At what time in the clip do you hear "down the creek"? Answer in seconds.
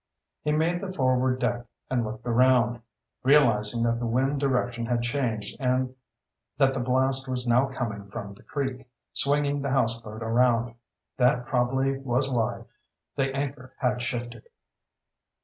8.07-8.87